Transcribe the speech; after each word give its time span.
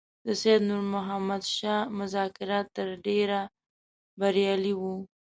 د 0.25 0.27
سید 0.41 0.61
نور 0.69 0.83
محمد 0.93 1.43
شاه 1.57 1.89
مذاکرات 1.99 2.67
تر 2.77 2.87
ډېره 3.05 3.39
بریالي 4.19 4.73
وو. 4.81 4.95